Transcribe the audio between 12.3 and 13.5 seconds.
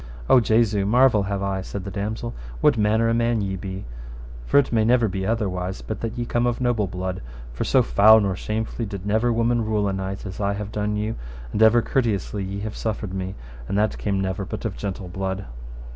ye have suffered me,